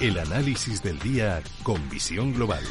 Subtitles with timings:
[0.00, 2.62] El análisis del día con visión global.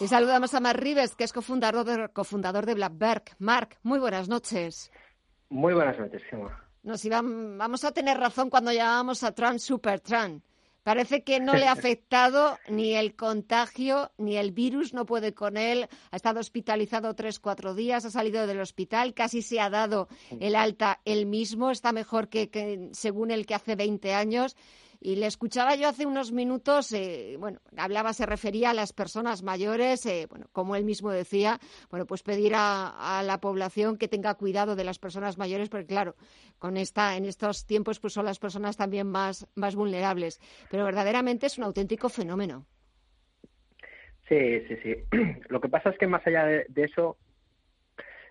[0.00, 3.22] Y saludamos a Mark Rives, que es cofundador de, cofundador de Blackberg.
[3.38, 4.90] Mark, muy buenas noches.
[5.48, 6.68] Muy buenas noches, Gemma.
[6.82, 10.42] Nos iban, vamos a tener razón cuando llamamos a Trump Super Trump.
[10.82, 15.56] Parece que no le ha afectado ni el contagio ni el virus, no puede con
[15.56, 15.86] él.
[16.10, 20.08] Ha estado hospitalizado tres, cuatro días, ha salido del hospital, casi se ha dado
[20.40, 24.56] el alta él mismo, está mejor que, que según el que hace 20 años.
[25.00, 29.42] Y le escuchaba yo hace unos minutos, eh, bueno, hablaba, se refería a las personas
[29.42, 34.34] mayores, eh, bueno, como él mismo decía, bueno, pues pedir a, la población que tenga
[34.34, 36.16] cuidado de las personas mayores, porque claro,
[36.58, 40.40] con esta, en estos tiempos, pues son las personas también más, más vulnerables.
[40.70, 42.66] Pero verdaderamente es un auténtico fenómeno.
[44.28, 44.94] Sí, sí, sí.
[45.48, 47.16] Lo que pasa es que más allá de eso,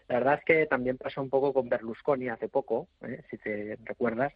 [0.07, 3.23] la verdad es que también pasó un poco con Berlusconi hace poco, ¿eh?
[3.29, 4.33] si te recuerdas,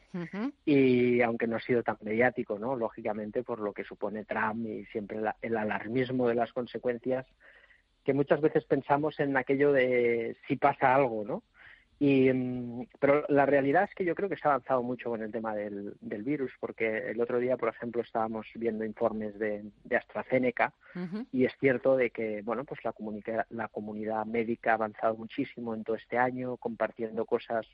[0.66, 2.76] y aunque no ha sido tan mediático, ¿no?
[2.76, 7.26] Lógicamente por lo que supone Trump y siempre el alarmismo de las consecuencias,
[8.04, 11.44] que muchas veces pensamos en aquello de si pasa algo, ¿no?
[12.04, 15.22] Y, mm, pero la realidad es que yo creo que se ha avanzado mucho con
[15.22, 19.66] el tema del, del virus, porque el otro día, por ejemplo, estábamos viendo informes de,
[19.84, 20.74] de AstraZeneca
[21.32, 22.96] y es cierto de que, bueno, pues la,
[23.52, 27.68] la comunidad médica ha avanzado muchísimo en todo este año, compartiendo cosas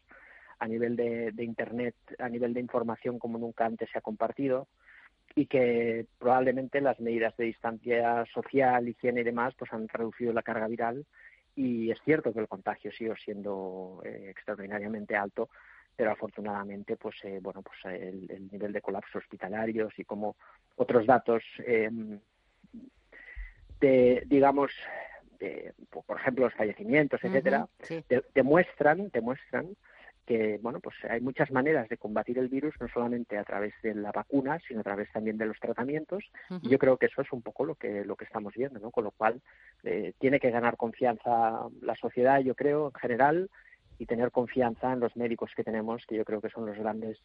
[0.59, 4.67] a nivel de, de Internet, a nivel de información como nunca antes se ha compartido
[5.35, 10.43] y que probablemente las medidas de distancia social, higiene y demás, pues han reducido la
[10.43, 11.05] carga viral
[11.57, 15.49] y es cierto que el contagio sigue siendo eh, extraordinariamente alto
[15.95, 20.35] pero afortunadamente pues eh, bueno pues el, nivel de colapso hospitalarios y como
[20.75, 22.19] otros datos em,
[23.81, 24.71] de digamos
[25.39, 27.67] de, por ejemplo los fallecimientos etcétera
[28.35, 29.75] demuestran demuestran
[30.27, 33.95] que bueno pues hay muchas maneras de combatir el virus no solamente a través de
[33.95, 36.23] la vacuna sino a través también de los tratamientos.
[36.61, 38.91] Y yo creo que eso es un poco lo que lo que estamos viendo no
[38.91, 39.41] con lo cual
[39.83, 43.49] eh, tiene que ganar confianza la sociedad yo creo en general
[43.99, 47.17] y tener confianza en los médicos que tenemos que yo creo que son los grandes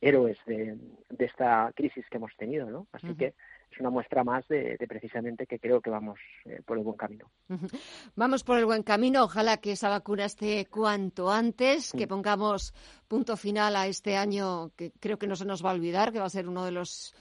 [0.00, 0.76] héroes de,
[1.08, 3.34] de esta crisis que hemos tenido no así que
[3.70, 7.30] es una muestra más de, precisamente que creo que vamos eh, por el buen camino.
[8.16, 9.24] Vamos por el buen camino.
[9.24, 12.72] Ojalá que esa vacuna esté cuanto antes, que pongamos
[13.06, 16.18] punto final a este año que creo que no se nos va a olvidar, que
[16.18, 17.14] va a ser uno de los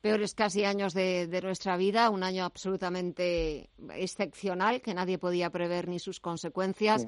[0.00, 5.98] peores casi años de, nuestra vida, un año absolutamente excepcional que nadie podía prever ni
[5.98, 7.06] sus consecuencias.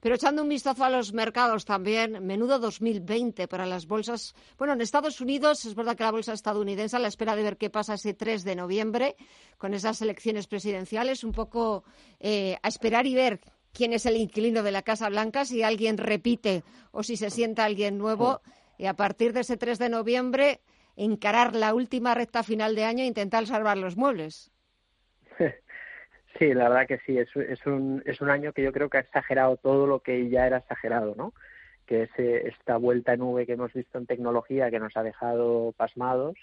[0.00, 4.34] Pero echando un vistazo a los mercados también, menudo 2020 para las bolsas.
[4.58, 7.56] Bueno, en Estados Unidos es verdad que la bolsa estadounidense a la espera de ver
[7.56, 9.16] qué pasa ese 3 de noviembre
[9.56, 11.84] con esas elecciones presidenciales, un poco
[12.20, 13.40] eh, a esperar y ver
[13.72, 16.62] quién es el inquilino de la Casa Blanca, si alguien repite
[16.92, 18.42] o si se sienta alguien nuevo.
[18.76, 20.60] Y a partir de ese 3 de noviembre,
[20.96, 24.50] encarar la última recta final de año e intentar salvar los muebles.
[26.38, 27.28] Sí, la verdad que sí, es,
[27.64, 30.56] un, es un año que yo creo que ha exagerado todo lo que ya era
[30.56, 31.32] exagerado, ¿no?
[31.86, 35.72] Que es esta vuelta en nube que hemos visto en tecnología que nos ha dejado
[35.76, 36.34] pasmados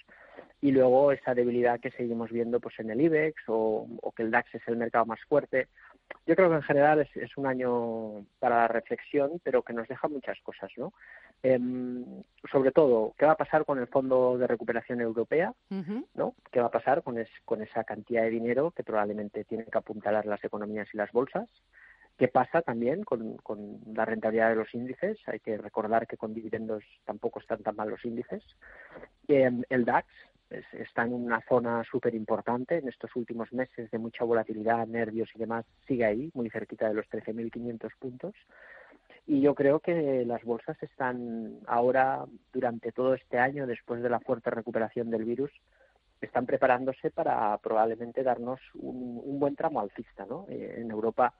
[0.61, 4.31] y luego esa debilidad que seguimos viendo pues en el IBEX o, o que el
[4.31, 5.67] DAX es el mercado más fuerte
[6.25, 9.87] yo creo que en general es, es, un año para la reflexión, pero que nos
[9.87, 10.93] deja muchas cosas, ¿no?
[11.43, 12.05] Em,
[12.51, 15.53] sobre todo, ¿qué va a pasar con el Fondo de Recuperación Europea?
[16.13, 16.35] ¿no?
[16.51, 20.25] ¿Qué va a pasar con, con esa cantidad de dinero que probablemente tienen que apuntalar
[20.25, 21.49] las economías y las bolsas?
[22.21, 25.17] ¿Qué pasa también con, con, la rentabilidad de los índices?
[25.25, 28.43] Hay que recordar que con dividendos tampoco están tan mal los índices.
[29.27, 30.05] Em, el DAX,
[30.73, 35.39] está en una zona súper importante en estos últimos meses de mucha volatilidad, nervios y
[35.39, 38.35] demás, sigue ahí, muy cerquita de los 13.500 puntos.
[39.25, 44.19] Y yo creo que las bolsas están ahora, durante todo este año, después de la
[44.19, 45.51] fuerte recuperación del virus,
[46.21, 50.27] están preparándose para probablemente darnos un, un buen tramo alcista.
[50.27, 50.45] ¿no?
[50.49, 51.33] Eh, en Europa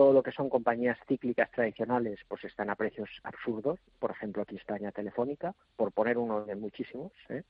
[0.00, 4.56] todo lo que son compañías cíclicas tradicionales pues están a precios absurdos, por ejemplo aquí
[4.56, 7.42] España Telefónica, por poner uno de muchísimos, ¿eh?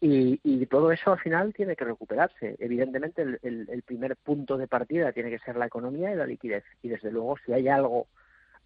[0.00, 2.56] y, y, todo eso al final tiene que recuperarse.
[2.58, 3.38] Evidentemente el,
[3.70, 7.12] el, primer punto de partida tiene que ser la economía y la liquidez, y desde
[7.12, 8.08] luego si hay algo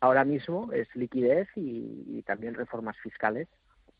[0.00, 3.48] ahora mismo es liquidez y, también reformas fiscales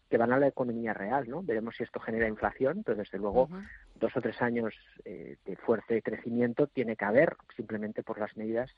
[0.08, 1.43] que van a la economía real, ¿no?
[1.43, 3.50] Veremos si esto genera inflación, pero desde luego
[3.96, 4.75] dos o tres años
[5.05, 8.70] eh, de fuerte crecimiento tiene que haber simplemente por las medidas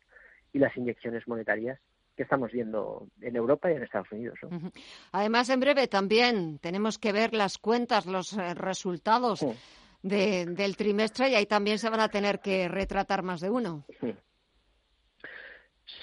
[0.52, 1.78] y las inyecciones monetarias
[2.16, 4.38] que estamos viendo en Europa y en Estados Unidos.
[5.12, 9.46] Además, en breve también tenemos que ver las cuentas, los eh, resultados
[10.02, 13.84] del trimestre y ahí también se van a tener que retratar más de uno.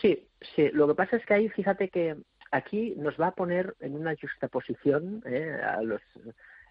[0.02, 0.28] Sí.
[0.56, 2.16] sí, Lo que pasa es que ahí, fíjate que
[2.52, 6.02] aquí nos va a poner en una justaposición eh, a los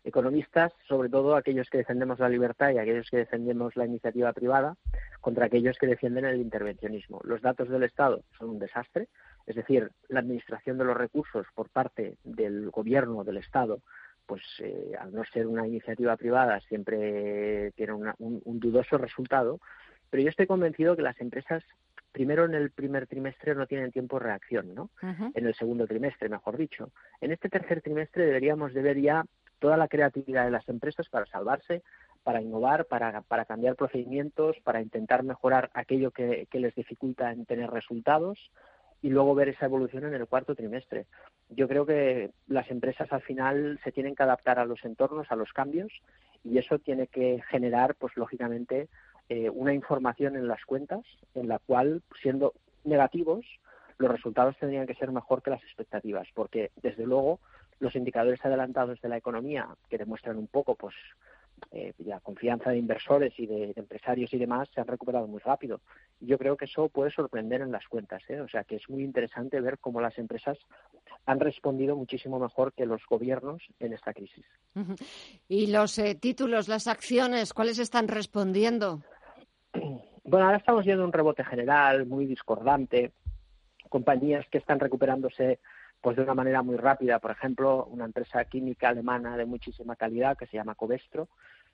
[0.08, 4.76] economistas, sobre todo aquellos que defendemos la libertad y aquellos que defendemos la iniciativa privada,
[5.20, 7.20] contra aquellos que defienden el intervencionismo.
[7.24, 9.08] Los datos del Estado son un desastre,
[9.46, 13.80] es decir, la administración de los recursos por parte del gobierno del Estado,
[14.26, 19.60] pues eh, al no ser una iniciativa privada siempre tiene un, un dudoso resultado.
[20.10, 21.62] Pero yo estoy convencido que las empresas
[22.12, 24.90] primero en el primer trimestre no tienen tiempo de reacción, ¿no?
[25.34, 26.90] En el segundo trimestre, mejor dicho.
[27.20, 29.24] En este tercer trimestre deberíamos de ver ya
[29.58, 31.82] toda la creatividad de las empresas para salvarse,
[32.22, 37.70] para innovar, para, cambiar procedimientos, para intentar mejorar aquello que, que les dificulta en tener
[37.70, 38.50] resultados
[39.02, 41.06] y luego ver esa evolución en el cuarto trimestre.
[41.50, 45.36] Yo creo que las empresas al final se tienen que adaptar a los entornos, a
[45.36, 45.92] los cambios,
[46.44, 48.88] y eso tiene que generar, pues lógicamente,
[49.28, 53.44] eh, una información en las cuentas en la cual, siendo negativos,
[53.98, 57.40] los resultados tendrían que ser mejor que las expectativas, porque desde luego
[57.80, 60.94] los indicadores adelantados de la economía que demuestran un poco, pues,
[61.72, 65.80] eh, la confianza de inversores y de, empresarios y demás se han recuperado muy rápido.
[66.20, 68.40] Yo creo que eso puede sorprender en las cuentas, ¿eh?
[68.40, 70.56] o sea que es muy interesante ver cómo las empresas
[71.26, 74.44] han respondido muchísimo mejor que los gobiernos en esta crisis.
[75.48, 79.02] ¿Y los títulos, las acciones, cuáles están respondiendo?
[80.24, 83.12] Bueno, ahora estamos viendo un rebote general muy discordante,
[83.88, 85.58] compañías que están recuperándose
[86.00, 90.36] pues de una manera muy rápida, por ejemplo, una empresa química alemana de muchísima calidad
[90.36, 91.28] que se llama Covestro,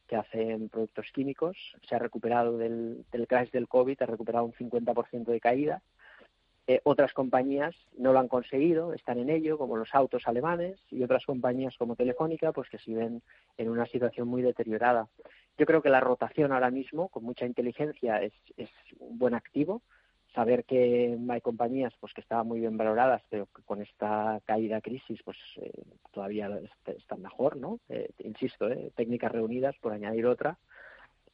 [0.06, 1.56] que hace productos químicos,
[1.88, 5.82] se ha recuperado del, del crash del COVID, ha recuperado un 50% de caída.
[6.66, 11.02] Eh, otras compañías no lo han conseguido, están en ello, como los autos alemanes, y
[11.02, 13.22] otras compañías como Telefónica, pues que siguen
[13.58, 15.08] en una situación muy deteriorada.
[15.58, 19.82] Yo creo que la rotación ahora mismo, con mucha inteligencia, es, es un buen activo.
[20.34, 24.80] Saber que hay compañías pues que estaban muy bien valoradas, pero que con esta caída
[24.80, 25.70] crisis pues eh,
[26.12, 26.50] todavía
[26.86, 27.78] están mejor, ¿no?
[27.88, 30.58] Eh, insisto, eh, técnicas reunidas, por añadir otra,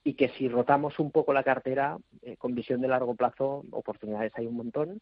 [0.05, 4.33] y que si rotamos un poco la cartera eh, con visión de largo plazo, oportunidades
[4.37, 5.01] hay un montón,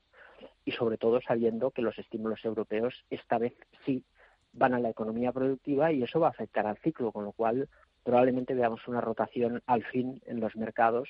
[0.64, 3.54] y sobre todo sabiendo que los estímulos europeos esta vez
[3.84, 4.04] sí
[4.52, 7.68] van a la economía productiva y eso va a afectar al ciclo, con lo cual
[8.02, 11.08] probablemente veamos una rotación al fin en los mercados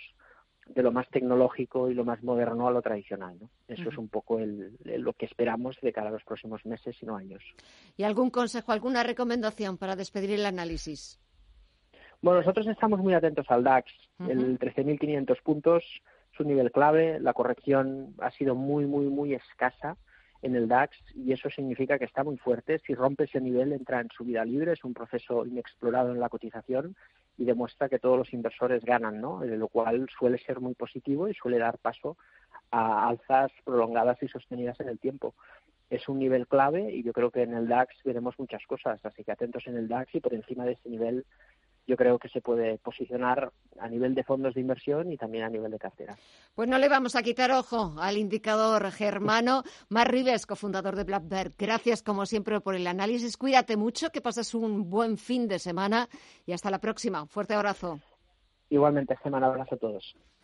[0.75, 3.37] de lo más tecnológico y lo más moderno a lo tradicional.
[3.41, 3.51] ¿no?
[3.67, 7.17] Eso es un poco lo que esperamos de cara a los próximos meses y no
[7.17, 7.43] años.
[7.97, 11.19] ¿Y algún consejo, alguna recomendación para despedir el análisis?
[12.21, 13.93] Bueno, nosotros estamos muy atentos al DAX.
[14.29, 15.85] El 13.500 puntos
[16.33, 17.21] es un nivel clave.
[17.21, 19.97] La corrección ha sido muy, muy, muy escasa
[20.43, 22.81] en el DAX y eso significa que está muy fuerte.
[22.81, 26.97] Si rompe ese nivel entra en subida libre, es un proceso inexplorado en la cotización
[27.39, 29.45] y demuestra que todos los inversores ganan, ¿no?
[29.45, 32.17] lo cual suele ser muy positivo y suele dar paso
[32.73, 35.35] a alzas prolongadas y sostenidas en el tiempo.
[35.89, 39.25] Es un nivel clave y yo creo que en el DAX veremos muchas cosas, así
[39.25, 41.25] que atentos en el DAX y por encima de ese nivel
[41.89, 43.51] yo creo que se puede posicionar
[43.81, 46.17] a nivel de fondos de inversión y también a nivel de cartera.
[46.55, 49.63] Pues no le vamos a quitar ojo al indicador germano.
[49.89, 53.39] Mar Rives, cofundador de Blackbird, gracias como siempre por el análisis.
[53.39, 56.09] Cuídate mucho, que pases un buen fin de semana
[56.45, 57.27] y hasta la próxima.
[57.27, 58.01] Fuerte abrazo.
[58.69, 60.15] Igualmente, semana abrazo a todos.